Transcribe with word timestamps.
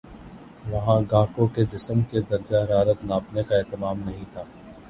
وہاں 0.65 0.99
گاہکوں 1.11 1.47
کے 1.47 1.65
جسم 1.71 2.01
کے 2.11 2.21
درجہ 2.29 2.63
حرارت 2.63 3.03
ناپنے 3.03 3.43
کا 3.43 3.55
اہتمام 3.57 3.99
نہیں 3.99 4.25
تھا 4.33 4.43